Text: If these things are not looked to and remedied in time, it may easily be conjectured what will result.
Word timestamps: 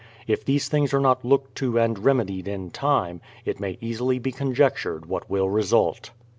If 0.25 0.43
these 0.43 0.67
things 0.67 0.95
are 0.95 0.99
not 0.99 1.23
looked 1.23 1.53
to 1.57 1.77
and 1.77 1.99
remedied 1.99 2.47
in 2.47 2.71
time, 2.71 3.21
it 3.45 3.59
may 3.59 3.77
easily 3.81 4.17
be 4.17 4.31
conjectured 4.31 5.05
what 5.05 5.29
will 5.29 5.47
result. 5.47 6.09